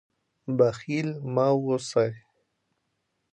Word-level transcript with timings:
بخیل 0.57 1.09
مه 1.33 1.47
اوسئ. 1.63 2.11